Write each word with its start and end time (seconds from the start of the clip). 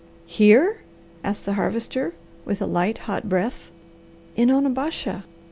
"Here?" 0.25 0.79
asked 1.23 1.45
the 1.45 1.53
Harvester 1.53 2.15
with 2.43 2.59
a 2.59 2.65
light, 2.65 2.97
hot 2.97 3.29
breath. 3.29 3.69
"In 4.35 4.49
Onabasha! 4.49 5.25